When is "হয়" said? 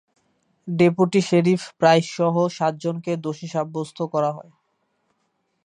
4.31-4.51